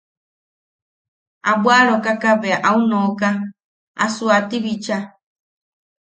[1.49, 3.29] A bwaʼarokaka bea au nooka
[4.03, 4.97] a suaati bicha.